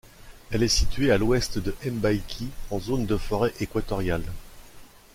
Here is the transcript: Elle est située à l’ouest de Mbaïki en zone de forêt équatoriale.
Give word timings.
Elle 0.49 0.63
est 0.63 0.67
située 0.67 1.11
à 1.11 1.19
l’ouest 1.19 1.59
de 1.59 1.75
Mbaïki 1.85 2.49
en 2.71 2.79
zone 2.79 3.05
de 3.05 3.17
forêt 3.17 3.53
équatoriale. 3.59 4.23